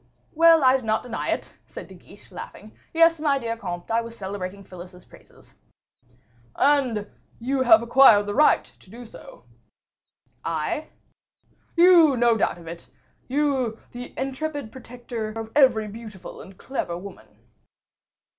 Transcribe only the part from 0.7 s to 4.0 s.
do not deny it," said De Guiche, laughing. "Yes, my dear comte,